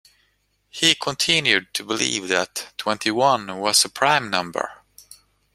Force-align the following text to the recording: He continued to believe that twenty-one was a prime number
He 0.71 0.95
continued 0.95 1.75
to 1.75 1.83
believe 1.83 2.27
that 2.29 2.73
twenty-one 2.77 3.59
was 3.59 3.85
a 3.85 3.89
prime 3.89 4.31
number 4.31 4.81